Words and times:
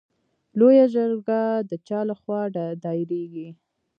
لویه 0.59 0.85
جرګه 0.95 1.41
د 1.69 1.71
چا 1.87 1.99
له 2.09 2.15
خوا 2.21 2.41
دایریږي؟ 2.83 3.49